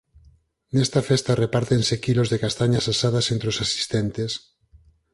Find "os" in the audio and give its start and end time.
3.51-3.61